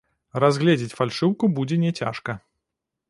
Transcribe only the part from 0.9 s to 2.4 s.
фальшыўку будзе няцяжка.